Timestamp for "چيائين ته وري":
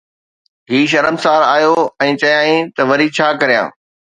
2.25-3.07